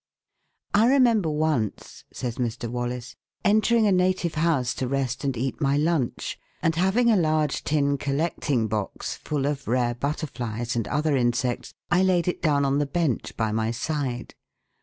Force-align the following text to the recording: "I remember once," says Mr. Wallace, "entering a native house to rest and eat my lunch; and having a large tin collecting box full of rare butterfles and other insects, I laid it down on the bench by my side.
"I 0.73 0.87
remember 0.87 1.29
once," 1.29 2.05
says 2.11 2.39
Mr. 2.39 2.67
Wallace, 2.67 3.15
"entering 3.45 3.85
a 3.85 3.91
native 3.91 4.33
house 4.33 4.73
to 4.81 4.87
rest 4.87 5.23
and 5.23 5.37
eat 5.37 5.61
my 5.61 5.77
lunch; 5.77 6.39
and 6.63 6.73
having 6.75 7.11
a 7.11 7.15
large 7.15 7.63
tin 7.63 7.99
collecting 7.99 8.67
box 8.67 9.15
full 9.15 9.45
of 9.45 9.67
rare 9.67 9.93
butterfles 9.93 10.75
and 10.75 10.87
other 10.87 11.15
insects, 11.15 11.75
I 11.91 12.01
laid 12.01 12.27
it 12.27 12.41
down 12.41 12.65
on 12.65 12.79
the 12.79 12.87
bench 12.87 13.37
by 13.37 13.51
my 13.51 13.69
side. 13.69 14.33